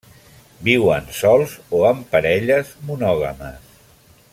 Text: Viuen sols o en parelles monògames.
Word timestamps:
Viuen 0.67 1.11
sols 1.17 1.53
o 1.81 1.83
en 1.91 2.01
parelles 2.15 2.73
monògames. 2.89 3.81